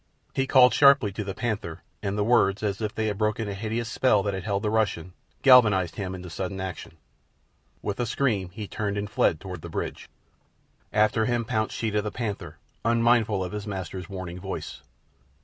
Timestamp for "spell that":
3.87-4.33